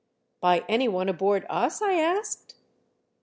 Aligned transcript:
By 0.39 0.65
anyone 0.67 1.09
aboard 1.09 1.45
us?" 1.47 1.79
I 1.83 1.93
asked. 1.93 2.55